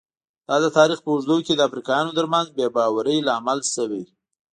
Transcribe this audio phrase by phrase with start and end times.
[0.47, 4.03] دا د تاریخ په اوږدو کې د افریقایانو ترمنځ بې باورۍ لامل شوي.